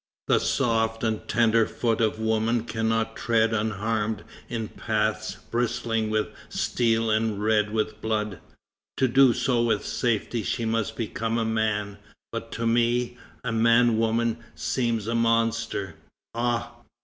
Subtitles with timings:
[0.27, 7.11] The soft and tender foot of woman cannot tread unharmed in paths bristling with steel
[7.11, 8.39] and red with blood.
[8.97, 11.99] To do so with safety she must become a man;
[12.31, 15.97] but to me, a man woman seems a monster.
[16.33, 16.73] Ah!